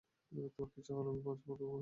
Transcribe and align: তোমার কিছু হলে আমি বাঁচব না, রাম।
তোমার 0.31 0.69
কিছু 0.73 0.91
হলে 0.93 1.09
আমি 1.09 1.21
বাঁচব 1.21 1.47
না, 1.49 1.63
রাম। 1.63 1.79